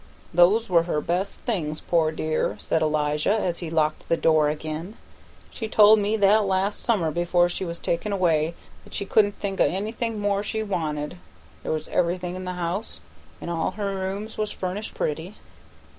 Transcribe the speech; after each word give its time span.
"Those 0.33 0.67
were 0.67 0.85
her 0.89 0.99
best 0.99 1.41
things, 1.41 1.79
poor 1.79 2.11
dear," 2.11 2.57
said 2.59 2.81
Elijah 2.81 3.37
as 3.39 3.59
he 3.59 3.69
locked 3.69 4.09
the 4.09 4.17
door 4.17 4.49
again. 4.49 4.95
"She 5.51 5.67
told 5.67 5.99
me 5.99 6.17
that 6.17 6.45
last 6.45 6.81
summer 6.81 7.11
before 7.11 7.49
she 7.49 7.63
was 7.65 7.77
taken 7.77 8.11
away 8.11 8.55
that 8.83 8.95
she 8.95 9.05
couldn't 9.05 9.37
think 9.37 9.61
o' 9.61 9.63
anything 9.63 10.19
more 10.19 10.41
she 10.41 10.63
wanted, 10.63 11.19
there 11.61 11.71
was 11.71 11.87
everything 11.89 12.35
in 12.35 12.45
the 12.45 12.53
house, 12.53 13.01
an' 13.39 13.49
all 13.49 13.69
her 13.77 13.93
rooms 13.93 14.39
was 14.39 14.49
furnished 14.51 14.95
pretty. 14.95 15.35